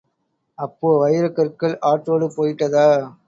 அப்போ, 0.57 0.89
வைரக் 1.01 1.35
கற்கள் 1.35 1.77
ஆற்றோடு 1.81 2.27
போயிட்டதா? 2.37 2.87